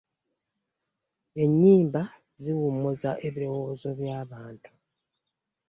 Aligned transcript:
Ennyimba 1.43 2.01
ziwummuza 2.41 3.11
ebirowoozo 3.27 3.89
by'abantu. 3.99 4.69